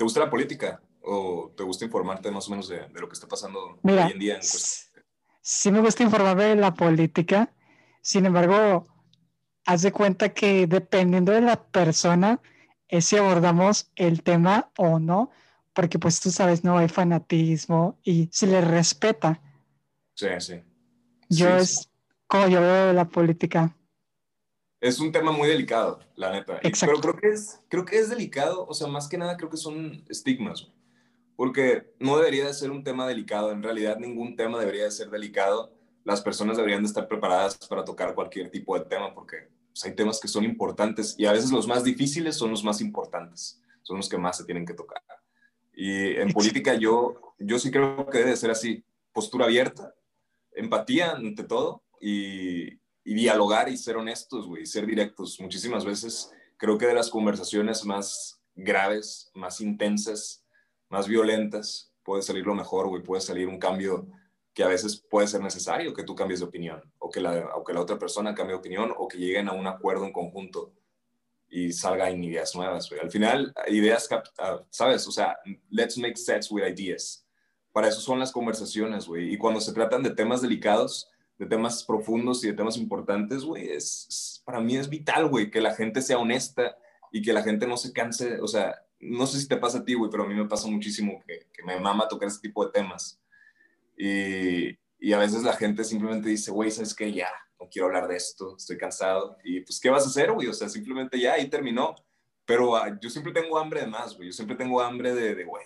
¿te 0.00 0.04
gusta 0.04 0.20
la 0.20 0.30
política? 0.30 0.80
¿O 1.02 1.52
te 1.54 1.62
gusta 1.62 1.84
informarte 1.84 2.30
más 2.30 2.48
o 2.48 2.52
menos 2.52 2.68
de, 2.68 2.88
lo 2.88 3.06
que 3.06 3.12
está 3.12 3.28
pasando 3.28 3.78
hoy 3.82 3.98
en 4.10 4.18
día? 4.18 4.36
En 4.36 4.42
sí 5.42 5.70
me 5.70 5.80
gusta 5.80 6.02
informarme 6.02 6.44
de 6.44 6.56
la 6.56 6.72
política. 6.72 7.52
Sin 8.00 8.24
embargo, 8.24 8.86
haz 9.66 9.82
de 9.82 9.92
cuenta 9.92 10.30
que 10.30 10.66
dependiendo 10.66 11.32
de 11.32 11.42
la 11.42 11.62
persona, 11.62 12.40
es 12.88 13.04
si 13.04 13.18
abordamos 13.18 13.90
el 13.94 14.22
tema 14.22 14.70
o 14.78 14.98
no, 14.98 15.32
porque 15.74 15.98
pues 15.98 16.18
tú 16.18 16.30
sabes, 16.30 16.64
no 16.64 16.78
hay 16.78 16.88
fanatismo 16.88 17.98
y 18.02 18.30
se 18.32 18.46
le 18.46 18.62
respeta. 18.62 19.42
Sí, 20.14 20.28
sí. 20.38 20.62
Yo 21.28 21.58
es 21.58 21.90
como 22.26 22.48
yo 22.48 22.62
veo 22.62 22.94
la 22.94 23.06
política. 23.06 23.76
Es 24.80 24.98
un 24.98 25.12
tema 25.12 25.30
muy 25.30 25.46
delicado, 25.46 26.00
la 26.16 26.32
neta. 26.32 26.58
Exacto. 26.62 27.00
Pero 27.00 27.00
creo 27.00 27.16
que, 27.20 27.36
es, 27.36 27.60
creo 27.68 27.84
que 27.84 27.98
es 27.98 28.08
delicado, 28.08 28.66
o 28.66 28.72
sea, 28.72 28.86
más 28.86 29.08
que 29.08 29.18
nada 29.18 29.36
creo 29.36 29.50
que 29.50 29.58
son 29.58 30.02
estigmas, 30.08 30.68
porque 31.36 31.92
no 31.98 32.16
debería 32.16 32.46
de 32.46 32.54
ser 32.54 32.70
un 32.70 32.82
tema 32.82 33.06
delicado, 33.06 33.52
en 33.52 33.62
realidad 33.62 33.98
ningún 33.98 34.36
tema 34.36 34.58
debería 34.58 34.84
de 34.84 34.90
ser 34.90 35.10
delicado. 35.10 35.72
Las 36.04 36.22
personas 36.22 36.56
deberían 36.56 36.82
de 36.82 36.88
estar 36.88 37.06
preparadas 37.08 37.58
para 37.68 37.84
tocar 37.84 38.14
cualquier 38.14 38.50
tipo 38.50 38.78
de 38.78 38.86
tema, 38.86 39.12
porque 39.14 39.48
pues, 39.70 39.84
hay 39.84 39.94
temas 39.94 40.18
que 40.18 40.28
son 40.28 40.44
importantes 40.44 41.14
y 41.18 41.26
a 41.26 41.32
veces 41.32 41.50
los 41.50 41.66
más 41.66 41.84
difíciles 41.84 42.36
son 42.36 42.50
los 42.50 42.64
más 42.64 42.80
importantes, 42.80 43.60
son 43.82 43.98
los 43.98 44.08
que 44.08 44.16
más 44.16 44.38
se 44.38 44.44
tienen 44.44 44.64
que 44.64 44.74
tocar. 44.74 45.02
Y 45.74 46.16
en 46.16 46.32
política 46.32 46.74
yo, 46.74 47.34
yo 47.38 47.58
sí 47.58 47.70
creo 47.70 48.08
que 48.08 48.18
debe 48.18 48.36
ser 48.36 48.50
así, 48.50 48.82
postura 49.12 49.44
abierta, 49.44 49.94
empatía 50.52 51.12
ante 51.12 51.44
todo 51.44 51.82
y, 52.00 52.79
y 53.04 53.14
dialogar 53.14 53.68
y 53.68 53.76
ser 53.76 53.96
honestos, 53.96 54.46
güey, 54.46 54.66
ser 54.66 54.86
directos. 54.86 55.40
Muchísimas 55.40 55.84
veces 55.84 56.30
creo 56.56 56.78
que 56.78 56.86
de 56.86 56.94
las 56.94 57.10
conversaciones 57.10 57.84
más 57.84 58.40
graves, 58.54 59.30
más 59.34 59.60
intensas, 59.60 60.44
más 60.88 61.08
violentas, 61.08 61.92
puede 62.02 62.22
salir 62.22 62.46
lo 62.46 62.54
mejor, 62.54 62.88
güey, 62.88 63.02
puede 63.02 63.20
salir 63.20 63.48
un 63.48 63.58
cambio 63.58 64.06
que 64.52 64.64
a 64.64 64.68
veces 64.68 64.96
puede 64.96 65.28
ser 65.28 65.40
necesario 65.40 65.94
que 65.94 66.02
tú 66.02 66.14
cambies 66.14 66.40
de 66.40 66.46
opinión, 66.46 66.82
o 66.98 67.08
que 67.08 67.20
la, 67.20 67.50
o 67.54 67.72
la 67.72 67.80
otra 67.80 67.98
persona 67.98 68.34
cambie 68.34 68.54
de 68.54 68.58
opinión, 68.58 68.92
o 68.96 69.06
que 69.06 69.18
lleguen 69.18 69.48
a 69.48 69.52
un 69.52 69.66
acuerdo 69.66 70.04
en 70.04 70.12
conjunto 70.12 70.72
y 71.48 71.72
salgan 71.72 72.22
ideas 72.22 72.54
nuevas, 72.54 72.88
güey. 72.88 73.00
Al 73.00 73.10
final, 73.10 73.52
ideas, 73.68 74.08
ah, 74.38 74.62
¿sabes? 74.70 75.06
O 75.06 75.12
sea, 75.12 75.36
let's 75.70 75.98
make 75.98 76.16
sense 76.16 76.52
with 76.52 76.64
ideas. 76.64 77.26
Para 77.72 77.88
eso 77.88 78.00
son 78.00 78.18
las 78.18 78.32
conversaciones, 78.32 79.06
güey. 79.06 79.32
Y 79.32 79.38
cuando 79.38 79.60
se 79.60 79.72
tratan 79.72 80.02
de 80.02 80.10
temas 80.10 80.42
delicados, 80.42 81.10
de 81.40 81.46
temas 81.46 81.82
profundos 81.84 82.44
y 82.44 82.48
de 82.48 82.52
temas 82.52 82.76
importantes, 82.76 83.44
güey, 83.44 83.70
es, 83.70 84.42
para 84.44 84.60
mí 84.60 84.76
es 84.76 84.90
vital, 84.90 85.26
güey, 85.26 85.50
que 85.50 85.62
la 85.62 85.74
gente 85.74 86.02
sea 86.02 86.18
honesta 86.18 86.76
y 87.10 87.22
que 87.22 87.32
la 87.32 87.42
gente 87.42 87.66
no 87.66 87.78
se 87.78 87.94
canse, 87.94 88.38
o 88.42 88.46
sea, 88.46 88.74
no 89.00 89.26
sé 89.26 89.40
si 89.40 89.48
te 89.48 89.56
pasa 89.56 89.78
a 89.78 89.84
ti, 89.84 89.94
güey, 89.94 90.10
pero 90.10 90.24
a 90.24 90.26
mí 90.26 90.34
me 90.34 90.44
pasa 90.44 90.68
muchísimo 90.68 91.22
que, 91.26 91.46
que 91.50 91.62
me 91.64 91.80
mama 91.80 92.08
tocar 92.08 92.28
este 92.28 92.46
tipo 92.46 92.66
de 92.66 92.72
temas. 92.72 93.18
Y, 93.96 94.78
y 94.98 95.14
a 95.14 95.18
veces 95.18 95.42
la 95.42 95.54
gente 95.54 95.82
simplemente 95.82 96.28
dice, 96.28 96.50
güey, 96.50 96.70
¿sabes 96.70 96.94
qué? 96.94 97.10
Ya, 97.10 97.30
no 97.58 97.70
quiero 97.70 97.86
hablar 97.86 98.06
de 98.06 98.16
esto, 98.16 98.56
estoy 98.58 98.76
cansado. 98.76 99.38
Y 99.42 99.60
pues, 99.60 99.80
¿qué 99.80 99.88
vas 99.88 100.04
a 100.04 100.10
hacer, 100.10 100.32
güey? 100.32 100.46
O 100.46 100.52
sea, 100.52 100.68
simplemente 100.68 101.18
ya, 101.18 101.32
ahí 101.32 101.48
terminó. 101.48 101.94
Pero 102.44 102.76
ah, 102.76 102.98
yo 103.00 103.08
siempre 103.08 103.32
tengo 103.32 103.58
hambre 103.58 103.80
de 103.80 103.86
más, 103.86 104.14
güey. 104.14 104.28
Yo 104.28 104.32
siempre 104.34 104.56
tengo 104.56 104.82
hambre 104.82 105.14
de, 105.14 105.42
güey, 105.44 105.64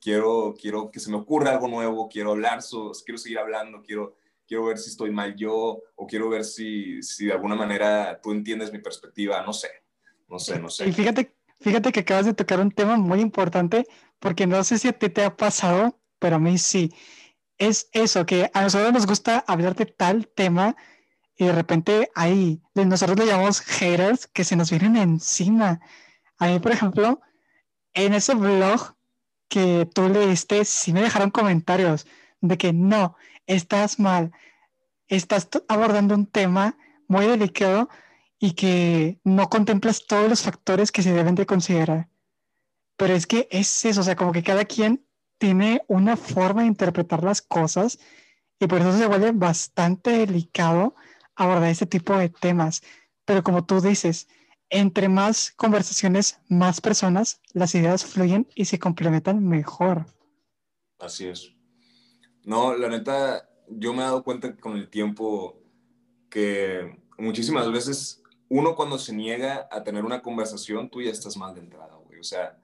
quiero, 0.00 0.54
quiero 0.58 0.90
que 0.90 1.00
se 1.00 1.10
me 1.10 1.18
ocurra 1.18 1.50
algo 1.50 1.68
nuevo, 1.68 2.08
quiero 2.08 2.30
hablar, 2.30 2.60
quiero 3.04 3.18
seguir 3.18 3.38
hablando, 3.38 3.82
quiero 3.82 4.16
quiero 4.46 4.66
ver 4.66 4.78
si 4.78 4.90
estoy 4.90 5.10
mal 5.10 5.34
yo 5.36 5.82
o 5.94 6.06
quiero 6.06 6.28
ver 6.28 6.44
si, 6.44 7.02
si 7.02 7.26
de 7.26 7.32
alguna 7.32 7.54
manera 7.54 8.20
tú 8.22 8.32
entiendes 8.32 8.72
mi 8.72 8.78
perspectiva, 8.78 9.42
no 9.44 9.52
sé, 9.52 9.68
no 10.28 10.38
sé, 10.38 10.58
no 10.58 10.70
sé. 10.70 10.88
Y 10.88 10.92
fíjate, 10.92 11.34
fíjate 11.60 11.92
que 11.92 12.00
acabas 12.00 12.26
de 12.26 12.34
tocar 12.34 12.60
un 12.60 12.70
tema 12.70 12.96
muy 12.96 13.20
importante 13.20 13.86
porque 14.18 14.46
no 14.46 14.62
sé 14.64 14.78
si 14.78 14.88
a 14.88 14.92
ti 14.92 15.08
te 15.08 15.24
ha 15.24 15.36
pasado, 15.36 15.98
pero 16.18 16.36
a 16.36 16.38
mí 16.38 16.58
sí. 16.58 16.92
Es 17.58 17.88
eso, 17.92 18.26
que 18.26 18.50
a 18.52 18.62
nosotros 18.62 18.92
nos 18.92 19.06
gusta 19.06 19.42
hablar 19.46 19.74
de 19.74 19.86
tal 19.86 20.28
tema 20.28 20.76
y 21.38 21.46
de 21.46 21.52
repente 21.52 22.10
ahí, 22.14 22.60
nosotros 22.74 23.18
le 23.18 23.26
llamamos 23.26 23.60
haters 23.60 24.26
que 24.26 24.44
se 24.44 24.56
nos 24.56 24.70
vienen 24.70 24.96
encima. 24.96 25.80
A 26.38 26.48
mí, 26.48 26.58
por 26.58 26.72
ejemplo, 26.72 27.20
en 27.94 28.14
ese 28.14 28.34
blog 28.34 28.94
que 29.48 29.88
tú 29.94 30.08
leíste, 30.08 30.64
sí 30.64 30.92
me 30.92 31.02
dejaron 31.02 31.30
comentarios 31.30 32.06
de 32.40 32.58
que 32.58 32.72
no, 32.72 33.16
estás 33.46 33.98
mal, 33.98 34.32
estás 35.08 35.48
abordando 35.68 36.14
un 36.14 36.26
tema 36.26 36.76
muy 37.08 37.26
delicado 37.26 37.88
y 38.38 38.52
que 38.52 39.18
no 39.24 39.48
contemplas 39.48 40.06
todos 40.06 40.28
los 40.28 40.42
factores 40.42 40.92
que 40.92 41.02
se 41.02 41.12
deben 41.12 41.34
de 41.34 41.46
considerar. 41.46 42.08
Pero 42.96 43.14
es 43.14 43.26
que 43.26 43.48
es 43.50 43.84
eso, 43.84 44.00
o 44.00 44.04
sea, 44.04 44.16
como 44.16 44.32
que 44.32 44.42
cada 44.42 44.64
quien 44.64 45.06
tiene 45.38 45.82
una 45.86 46.16
forma 46.16 46.62
de 46.62 46.68
interpretar 46.68 47.22
las 47.22 47.42
cosas 47.42 47.98
y 48.58 48.66
por 48.66 48.80
eso 48.80 48.96
se 48.96 49.06
vuelve 49.06 49.32
bastante 49.32 50.10
delicado 50.10 50.94
abordar 51.34 51.70
este 51.70 51.86
tipo 51.86 52.16
de 52.16 52.30
temas. 52.30 52.82
Pero 53.24 53.42
como 53.42 53.64
tú 53.64 53.80
dices, 53.80 54.28
entre 54.70 55.08
más 55.08 55.52
conversaciones, 55.52 56.40
más 56.48 56.80
personas, 56.80 57.40
las 57.52 57.74
ideas 57.74 58.04
fluyen 58.04 58.48
y 58.54 58.64
se 58.64 58.78
complementan 58.78 59.46
mejor. 59.46 60.06
Así 60.98 61.26
es. 61.26 61.52
No, 62.46 62.76
la 62.76 62.88
neta, 62.88 63.50
yo 63.68 63.92
me 63.92 63.98
he 63.98 64.04
dado 64.04 64.22
cuenta 64.22 64.56
con 64.56 64.76
el 64.76 64.88
tiempo 64.88 65.60
que 66.30 66.96
muchísimas 67.18 67.70
veces 67.72 68.22
uno 68.48 68.76
cuando 68.76 69.00
se 69.00 69.12
niega 69.12 69.68
a 69.68 69.82
tener 69.82 70.04
una 70.04 70.22
conversación, 70.22 70.88
tú 70.88 71.02
ya 71.02 71.10
estás 71.10 71.36
mal 71.36 71.56
de 71.56 71.62
entrada, 71.62 71.96
güey. 71.96 72.20
O 72.20 72.22
sea, 72.22 72.56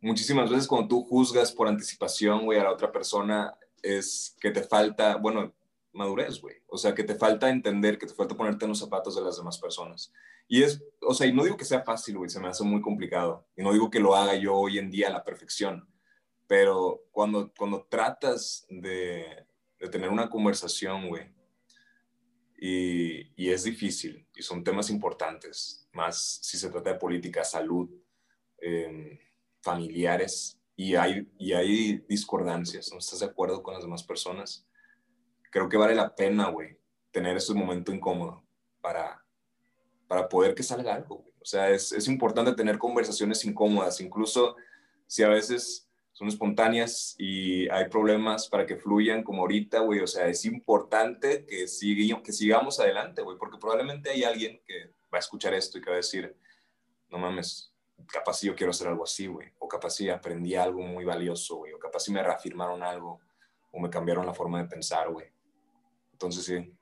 muchísimas 0.00 0.50
veces 0.50 0.66
cuando 0.66 0.88
tú 0.88 1.04
juzgas 1.04 1.52
por 1.52 1.68
anticipación, 1.68 2.46
güey, 2.46 2.58
a 2.58 2.64
la 2.64 2.72
otra 2.72 2.90
persona, 2.90 3.54
es 3.80 4.36
que 4.40 4.50
te 4.50 4.64
falta, 4.64 5.14
bueno, 5.18 5.54
madurez, 5.92 6.40
güey. 6.40 6.56
O 6.66 6.76
sea, 6.76 6.92
que 6.92 7.04
te 7.04 7.14
falta 7.14 7.48
entender, 7.48 7.96
que 7.96 8.08
te 8.08 8.14
falta 8.14 8.36
ponerte 8.36 8.64
en 8.64 8.70
los 8.70 8.80
zapatos 8.80 9.14
de 9.14 9.22
las 9.22 9.36
demás 9.36 9.56
personas. 9.58 10.12
Y 10.48 10.64
es, 10.64 10.82
o 11.00 11.14
sea, 11.14 11.28
y 11.28 11.32
no 11.32 11.44
digo 11.44 11.56
que 11.56 11.64
sea 11.64 11.82
fácil, 11.82 12.18
güey, 12.18 12.28
se 12.28 12.40
me 12.40 12.48
hace 12.48 12.64
muy 12.64 12.80
complicado. 12.80 13.46
Y 13.56 13.62
no 13.62 13.72
digo 13.72 13.88
que 13.88 14.00
lo 14.00 14.16
haga 14.16 14.34
yo 14.34 14.56
hoy 14.56 14.78
en 14.78 14.90
día 14.90 15.06
a 15.06 15.12
la 15.12 15.22
perfección 15.22 15.86
pero 16.48 17.04
cuando, 17.12 17.52
cuando 17.56 17.86
tratas 17.88 18.66
de, 18.70 19.46
de 19.78 19.88
tener 19.88 20.08
una 20.08 20.28
conversación, 20.30 21.08
güey, 21.08 21.30
y, 22.60 23.30
y, 23.36 23.50
es 23.50 23.62
difícil, 23.62 24.26
y 24.34 24.42
son 24.42 24.64
temas 24.64 24.90
importantes, 24.90 25.86
más 25.92 26.40
si 26.42 26.56
se 26.56 26.70
trata 26.70 26.94
de 26.94 26.98
política, 26.98 27.44
salud, 27.44 27.88
em, 28.56 29.16
familiares, 29.60 30.58
y 30.74 30.96
hay, 30.96 31.28
y 31.38 31.52
hay 31.52 31.98
discordancias, 32.08 32.90
no 32.90 32.98
estás 32.98 33.20
de 33.20 33.26
acuerdo 33.26 33.62
con 33.62 33.74
las 33.74 33.82
demás 33.82 34.02
personas, 34.02 34.66
creo 35.52 35.68
que 35.68 35.76
vale 35.76 35.94
la 35.94 36.14
pena, 36.14 36.48
güey, 36.48 36.78
tener 37.12 37.36
ese 37.36 37.54
momento 37.54 37.92
incómodo 37.92 38.42
para, 38.80 39.22
para 40.08 40.28
poder 40.28 40.54
que 40.54 40.62
salga 40.62 40.94
algo. 40.94 41.26
O 41.40 41.44
sea, 41.44 41.70
es, 41.70 41.92
es 41.92 42.08
importante 42.08 42.54
tener 42.54 42.78
conversaciones 42.78 43.44
incómodas, 43.44 44.00
incluso 44.00 44.56
si 45.06 45.22
a 45.22 45.28
veces 45.28 45.87
son 46.18 46.26
espontáneas 46.26 47.14
y 47.16 47.68
hay 47.68 47.88
problemas 47.88 48.48
para 48.48 48.66
que 48.66 48.74
fluyan 48.74 49.22
como 49.22 49.42
ahorita, 49.42 49.78
güey. 49.82 50.00
O 50.00 50.06
sea, 50.08 50.26
es 50.26 50.44
importante 50.46 51.46
que, 51.46 51.66
que 52.24 52.32
sigamos 52.32 52.80
adelante, 52.80 53.22
güey, 53.22 53.38
porque 53.38 53.56
probablemente 53.56 54.10
hay 54.10 54.24
alguien 54.24 54.60
que 54.66 54.88
va 55.14 55.18
a 55.18 55.20
escuchar 55.20 55.54
esto 55.54 55.78
y 55.78 55.80
que 55.80 55.90
va 55.90 55.94
a 55.94 55.98
decir, 55.98 56.36
no 57.08 57.18
mames, 57.18 57.72
capaz 58.08 58.38
si 58.38 58.48
yo 58.48 58.56
quiero 58.56 58.72
hacer 58.72 58.88
algo 58.88 59.04
así, 59.04 59.28
güey. 59.28 59.52
O 59.60 59.68
capaz 59.68 59.90
si 59.90 60.10
aprendí 60.10 60.56
algo 60.56 60.80
muy 60.80 61.04
valioso, 61.04 61.58
güey. 61.58 61.72
O 61.72 61.78
capaz 61.78 62.00
si 62.00 62.10
me 62.10 62.20
reafirmaron 62.20 62.82
algo 62.82 63.20
o 63.70 63.78
me 63.78 63.88
cambiaron 63.88 64.26
la 64.26 64.34
forma 64.34 64.60
de 64.60 64.68
pensar, 64.68 65.08
güey. 65.12 65.28
Entonces, 66.10 66.44
sí, 66.44 66.74